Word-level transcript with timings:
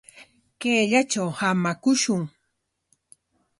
Kayllatraw 0.59 1.29
hamakushun. 1.39 2.23